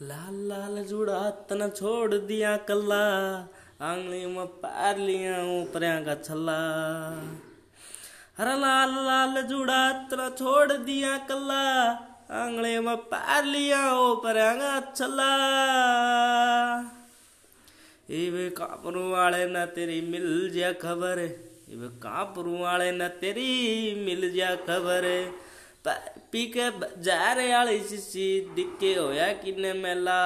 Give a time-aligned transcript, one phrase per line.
[0.00, 1.18] लाल लाल जुड़ा
[1.48, 3.00] तना छोड़ दिया कल्ला,
[3.82, 6.54] आंगली में पार लिया ऊपर का छल्ला।
[8.38, 11.60] अरे लाल लाल जुड़ा तना छोड़ दिया कल्ला,
[12.34, 15.28] आंगली में पार लिया ऊपर का छल्ला।
[18.20, 21.20] इवे कापरू वाले ना तेरी मिल जा खबर,
[21.70, 23.52] इवे कापरू वाले ना तेरी
[24.06, 25.08] मिल जा खबर।
[25.88, 26.70] पी के
[27.02, 30.20] जा रहे वाली शिशी दिखे होया किन्ने मेला।